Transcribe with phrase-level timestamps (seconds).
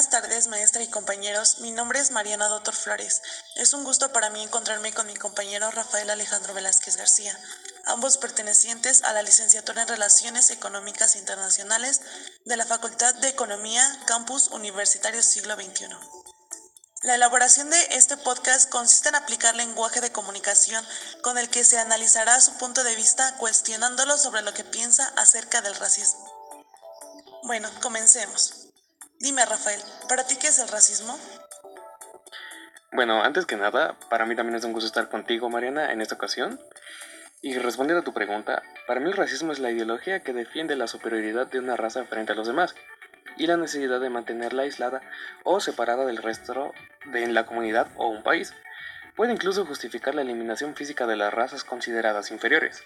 [0.00, 1.58] Buenas tardes, maestra y compañeros.
[1.58, 3.20] Mi nombre es Mariana Doctor Flores.
[3.56, 7.38] Es un gusto para mí encontrarme con mi compañero Rafael Alejandro Velázquez García,
[7.84, 12.00] ambos pertenecientes a la licenciatura en Relaciones Económicas Internacionales
[12.46, 15.88] de la Facultad de Economía, Campus Universitario Siglo XXI.
[17.02, 20.82] La elaboración de este podcast consiste en aplicar lenguaje de comunicación
[21.22, 25.60] con el que se analizará su punto de vista cuestionándolo sobre lo que piensa acerca
[25.60, 26.24] del racismo.
[27.42, 28.59] Bueno, comencemos.
[29.20, 31.14] Dime, Rafael, ¿para ti qué es el racismo?
[32.90, 36.14] Bueno, antes que nada, para mí también es un gusto estar contigo, Mariana, en esta
[36.14, 36.58] ocasión.
[37.42, 40.86] Y responder a tu pregunta, para mí el racismo es la ideología que defiende la
[40.86, 42.74] superioridad de una raza frente a los demás
[43.36, 45.02] y la necesidad de mantenerla aislada
[45.44, 46.72] o separada del resto
[47.04, 48.54] de la comunidad o un país.
[49.16, 52.82] Puede incluso justificar la eliminación física de las razas consideradas inferiores.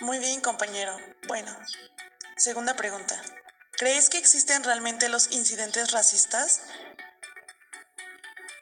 [0.00, 0.94] Muy bien, compañero.
[1.26, 1.50] Bueno,
[2.36, 3.14] segunda pregunta.
[3.82, 6.62] ¿Crees que existen realmente los incidentes racistas?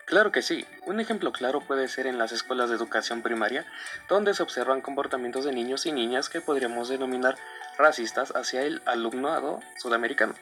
[0.07, 0.65] Claro que sí.
[0.87, 3.67] Un ejemplo claro puede ser en las escuelas de educación primaria,
[4.09, 7.37] donde se observan comportamientos de niños y niñas que podríamos denominar
[7.77, 10.35] racistas hacia el alumnado sudamericano.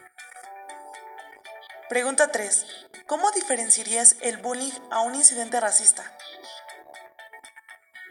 [1.89, 2.67] Pregunta 3.
[3.09, 6.05] ¿Cómo diferenciarías el bullying a un incidente racista?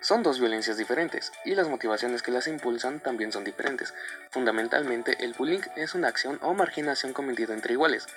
[0.08, 3.94] Son dos violencias diferentes y las motivaciones que las impulsan también son diferentes.
[4.30, 8.08] Fundamentalmente, el bullying es una acción o marginación cometida entre iguales,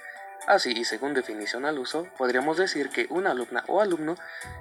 [0.47, 4.14] Así, y según definición al uso, podríamos decir que una alumna o alumno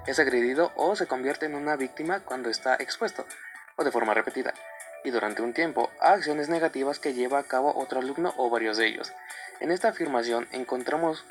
[0.08, 3.28] es agredido o se convierte en una víctima cuando está expuesto,
[3.76, 4.56] o de forma repetida,
[5.04, 8.78] y durante un tiempo, a acciones negativas que lleva a cabo otro alumno o varios
[8.78, 9.14] de ellos.
[9.60, 11.24] En esta afirmación encontramos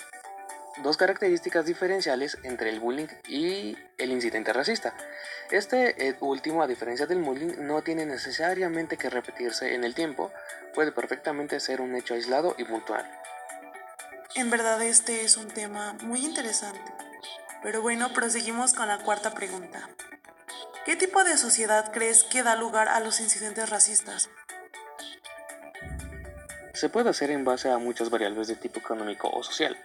[0.83, 4.95] dos características diferenciales entre el bullying y el incidente racista.
[5.51, 10.31] Este eh, último, a diferencia del bullying, no tiene necesariamente que repetirse en el tiempo,
[10.75, 13.11] puede perfectamente ser un hecho aislado y puntual.
[14.35, 16.93] En verdad este es un tema muy interesante.
[17.63, 19.89] Pero bueno, proseguimos con la cuarta pregunta.
[20.85, 24.31] ¿Qué tipo de sociedad crees que da lugar a los incidentes racistas?
[26.73, 29.77] Se puede hacer en base a muchas variables de tipo económico o social,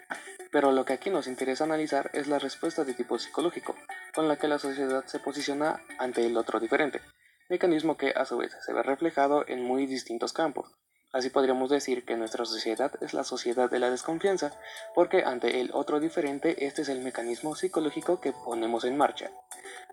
[0.54, 3.76] pero lo que aquí nos interesa analizar es la respuesta de tipo psicológico,
[4.16, 7.02] con la que la sociedad se posiciona ante el otro diferente,
[7.50, 10.72] mecanismo que a su vez se ve reflejado en muy distintos campos,
[11.14, 14.52] Así podríamos decir que nuestra sociedad es la sociedad de la desconfianza,
[14.96, 19.30] porque ante el otro diferente este es el mecanismo psicológico que ponemos en marcha.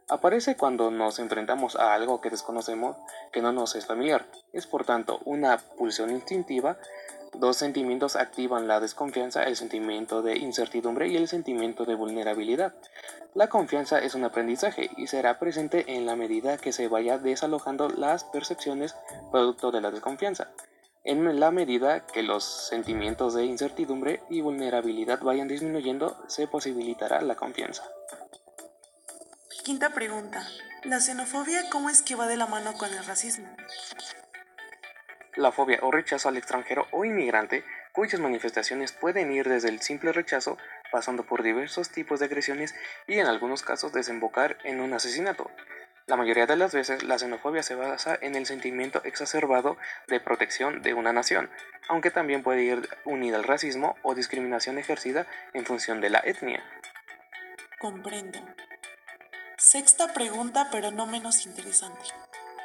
[0.08, 2.96] Aparece cuando nos enfrentamos a algo que desconocemos,
[3.32, 4.26] que no nos es familiar.
[4.54, 6.78] Es por tanto una pulsión instintiva.
[7.34, 12.74] Dos sentimientos activan la desconfianza, el sentimiento de incertidumbre y el sentimiento de vulnerabilidad.
[13.34, 17.88] La confianza es un aprendizaje y será presente en la medida que se vaya desalojando
[17.88, 18.96] las percepciones
[19.30, 20.48] producto de la desconfianza.
[21.04, 27.36] En la medida que los sentimientos de incertidumbre y vulnerabilidad vayan disminuyendo, se posibilitará la
[27.36, 27.84] confianza.
[29.64, 30.46] Quinta pregunta.
[30.84, 33.48] ¿La xenofobia cómo es que va de la mano con el racismo?
[35.36, 40.12] La fobia o rechazo al extranjero o inmigrante, cuyas manifestaciones pueden ir desde el simple
[40.12, 40.58] rechazo,
[40.90, 42.74] pasando por diversos tipos de agresiones
[43.06, 45.50] y en algunos casos desembocar en un asesinato,
[46.10, 49.76] la mayoría de las veces la xenofobia se basa en el sentimiento exacerbado
[50.08, 51.48] de protección de una nación,
[51.88, 56.64] aunque también puede ir unida al racismo o discriminación ejercida en función de la etnia.
[57.78, 58.40] Comprendo.
[59.56, 62.02] Sexta pregunta, pero no menos interesante.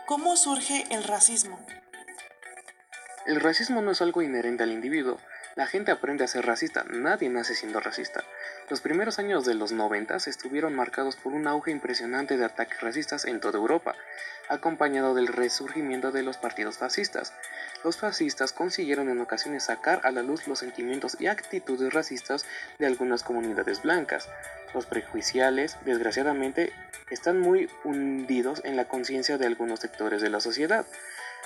[0.08, 1.64] ¿Cómo surge el racismo?
[3.26, 5.20] El racismo no es algo inherente al individuo.
[5.56, 8.24] La gente aprende a ser racista, nadie nace siendo racista.
[8.70, 13.26] Los primeros años de los 90 estuvieron marcados por un auge impresionante de ataques racistas
[13.26, 13.96] en toda Europa,
[14.48, 17.34] acompañado del resurgimiento de los partidos fascistas.
[17.84, 22.46] Los fascistas consiguieron en ocasiones sacar a la luz los sentimientos y actitudes racistas
[22.78, 24.30] de algunas comunidades blancas.
[24.76, 26.74] Los prejuiciales, desgraciadamente,
[27.10, 30.86] están muy hundidos en la conciencia de algunos sectores de la sociedad.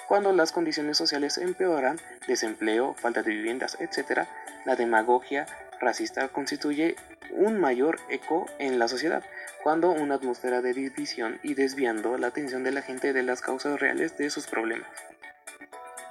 [0.10, 4.28] Cuando las condiciones sociales empeoran, desempleo, falta de viviendas, etc.,
[4.66, 5.46] la demagogia,
[5.80, 6.96] racista constituye
[7.30, 9.24] un mayor eco en la sociedad,
[9.62, 13.80] cuando una atmósfera de división y desviando la atención de la gente de las causas
[13.80, 14.90] reales de sus problemas.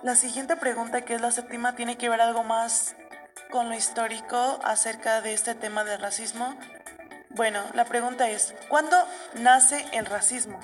[0.04, 2.94] La siguiente pregunta, que es la séptima, tiene que ver algo más
[3.50, 6.56] con lo histórico acerca de este tema del racismo.
[7.30, 8.96] Bueno, la pregunta es, ¿cuándo
[9.34, 10.60] nace el racismo?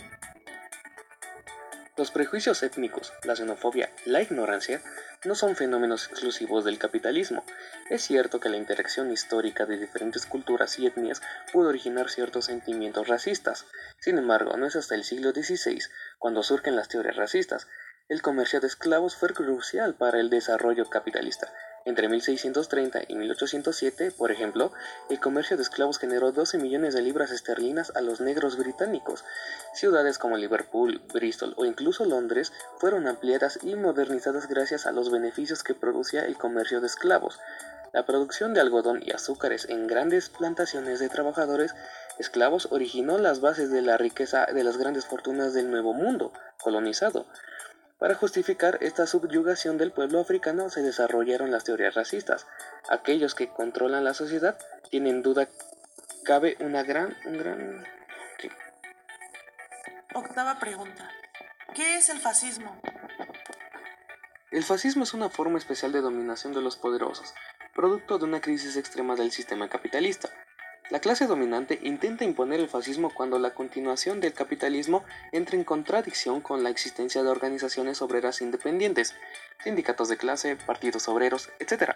[1.97, 4.83] Los prejuicios étnicos, la xenofobia, la ignorancia
[5.25, 7.45] no son fenómenos exclusivos del capitalismo.
[7.89, 13.07] Es cierto que la interacción histórica de diferentes culturas y etnias pudo originar ciertos sentimientos
[13.07, 13.67] racistas.
[14.01, 15.79] Sin embargo, no es hasta el siglo XVI
[16.19, 17.69] cuando surgen las teorías racistas.
[18.09, 21.53] El comercio de esclavos fue crucial para el desarrollo capitalista.
[21.87, 24.73] Entre 1630 y 1807, por ejemplo,
[25.11, 29.23] el comercio de esclavos generó 12 millones de libras esterlinas a los negros británicos.
[29.75, 35.63] Ciudades como Liverpool, Bristol o incluso Londres fueron ampliadas y modernizadas gracias a los beneficios
[35.63, 37.39] que producía el comercio de esclavos.
[37.93, 41.75] La producción de algodón y azúcares en grandes plantaciones de trabajadores
[42.19, 46.33] esclavos originó las bases de la riqueza de las grandes fortunas del Nuevo Mundo
[46.63, 47.27] colonizado.
[47.99, 52.47] Para justificar esta subyugación del pueblo africano se desarrollaron las teorías racistas.
[52.89, 54.59] Aquellos que controlan la sociedad
[54.91, 55.49] tienen duda,
[56.25, 57.87] cabe una gran, un gran...
[60.15, 61.09] Octava pregunta.
[61.75, 62.81] ¿Qué es el fascismo?
[64.51, 67.35] El fascismo es una forma especial de dominación de los poderosos,
[67.75, 70.31] producto de una crisis extrema del sistema capitalista.
[70.91, 75.03] La clase dominante intenta imponer el fascismo cuando la continuación del capitalismo
[75.33, 79.15] entra en contradicción con la existencia de organizaciones obreras independientes,
[79.63, 81.93] sindicatos de clase, partidos obreros, etc.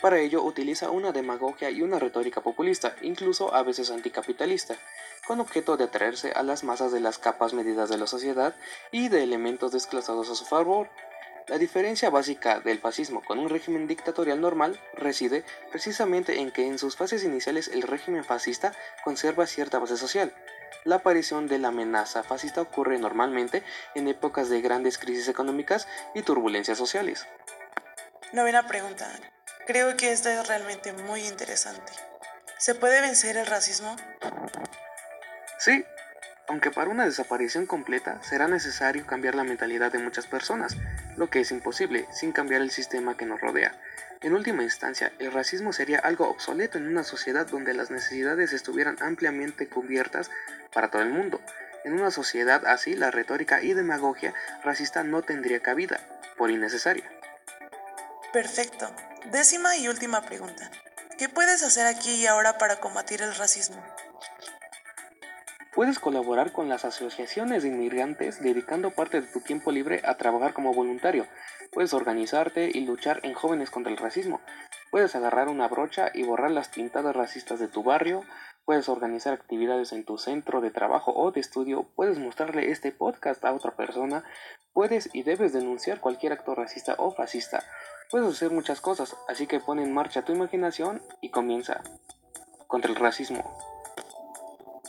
[0.00, 4.76] Para ello utiliza una demagogia y una retórica populista, incluso a veces anticapitalista,
[5.26, 8.54] con objeto de atraerse a las masas de las capas medidas de la sociedad
[8.92, 10.88] y de elementos desclasados a su favor.
[11.48, 16.78] La diferencia básica del fascismo con un régimen dictatorial normal reside precisamente en que en
[16.78, 18.72] sus fases iniciales el régimen fascista
[19.04, 20.32] conserva cierta base social.
[20.84, 23.62] La aparición de la amenaza fascista ocurre normalmente
[23.94, 27.26] en épocas de grandes crisis económicas y turbulencias sociales.
[28.32, 29.10] Novena pregunta.
[29.66, 31.92] Creo que esta es realmente muy interesante.
[32.58, 33.96] ¿Se puede vencer el racismo?
[35.58, 35.84] Sí,
[36.48, 40.76] aunque para una desaparición completa será necesario cambiar la mentalidad de muchas personas,
[41.16, 43.74] lo que es imposible sin cambiar el sistema que nos rodea.
[44.22, 48.96] En última instancia, el racismo sería algo obsoleto en una sociedad donde las necesidades estuvieran
[49.00, 50.30] ampliamente cubiertas
[50.72, 51.40] para todo el mundo.
[51.84, 54.32] En una sociedad así, la retórica y demagogia
[54.62, 56.00] racista no tendría cabida,
[56.36, 57.10] por innecesaria.
[58.32, 58.94] Perfecto.
[59.32, 60.70] Décima y última pregunta.
[61.18, 63.82] ¿Qué puedes hacer aquí y ahora para combatir el racismo?
[65.74, 70.52] Puedes colaborar con las asociaciones de inmigrantes dedicando parte de tu tiempo libre a trabajar
[70.52, 71.26] como voluntario.
[71.72, 74.42] Puedes organizarte y luchar en jóvenes contra el racismo.
[74.90, 78.22] Puedes agarrar una brocha y borrar las pintadas racistas de tu barrio.
[78.66, 81.88] Puedes organizar actividades en tu centro de trabajo o de estudio.
[81.96, 84.24] Puedes mostrarle este podcast a otra persona.
[84.74, 87.64] Puedes y debes denunciar cualquier acto racista o fascista.
[88.10, 91.80] Puedes hacer muchas cosas, así que pon en marcha tu imaginación y comienza
[92.66, 93.71] contra el racismo.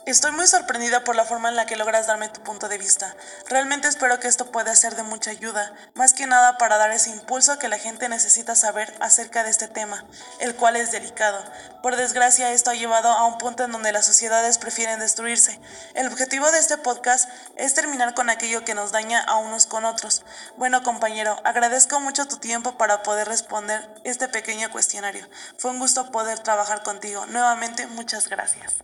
[0.06, 3.16] Estoy muy sorprendida por la forma en la que logras darme tu punto de vista.
[3.48, 7.10] Realmente espero que esto pueda ser de mucha ayuda, más que nada para dar ese
[7.10, 10.04] impulso que la gente necesita saber acerca de este tema,
[10.40, 11.42] el cual es delicado.
[11.82, 15.58] Por desgracia, esto ha llevado a un punto en donde las sociedades prefieren destruirse.
[15.94, 19.86] El objetivo de este podcast es terminar con aquello que nos daña a unos con
[19.86, 20.26] otros.
[20.58, 25.26] Bueno, compañero, agradezco mucho tu tiempo para poder responder este pequeño cuestionario.
[25.58, 27.26] Fue un gusto poder trabajar contigo.
[27.28, 28.84] Nuevamente, muchas gracias.